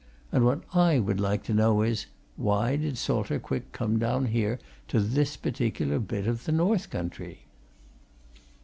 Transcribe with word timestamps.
And 0.31 0.43
what 0.43 0.63
I 0.73 0.97
would 0.97 1.19
like 1.19 1.43
to 1.43 1.53
know 1.53 1.83
is 1.83 2.07
why 2.35 2.75
did 2.75 2.97
Salter 2.97 3.37
Quick 3.39 3.71
come 3.71 3.99
down 3.99 4.25
here, 4.25 4.57
to 4.87 4.99
this 4.99 5.37
particular 5.37 5.99
bit 5.99 6.25
of 6.25 6.45
the 6.45 6.51
North 6.51 6.89
Country?" 6.89 7.43